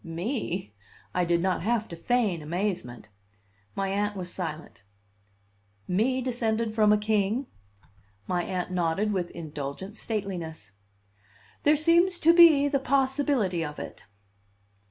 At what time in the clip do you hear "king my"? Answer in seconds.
6.97-8.43